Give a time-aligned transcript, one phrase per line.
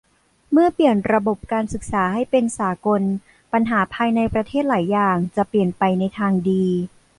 [0.51, 3.01] เมื่อเปลี่ยนระบบการศึกษาให้เป็นสากล
[3.53, 6.65] ปัญหาภายในประเทศหลายอย่างจะเปลี่ยนไปในทางดี